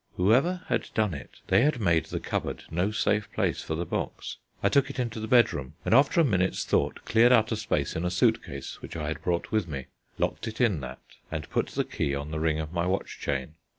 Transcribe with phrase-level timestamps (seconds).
[0.17, 4.37] Whoever had done it, they had made the cupboard no safe place for the box.
[4.63, 7.95] I took it into the bedroom and after a minute's thought cleared out a space
[7.95, 9.85] in a suit case which I had brought with me,
[10.17, 13.53] locked it in that, and put the key on the ring of my watch chain.